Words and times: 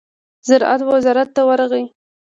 زراعت 0.47 0.81
وزارت 0.91 1.29
ته 1.35 1.41
ورغی. 1.47 1.83